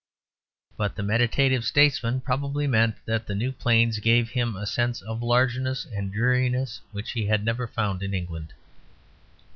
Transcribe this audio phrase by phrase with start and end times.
[0.77, 5.21] But the meditative statesman probably meant that the new plains gave him a sense of
[5.21, 8.51] largeness and dreariness which he had never found in England.